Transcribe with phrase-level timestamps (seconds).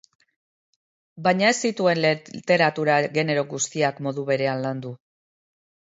[1.27, 4.99] Baina ez zituen literatura genero guztiak modu berean landu.